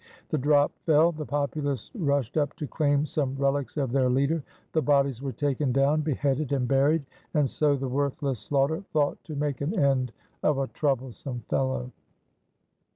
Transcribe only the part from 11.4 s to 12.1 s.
fellow."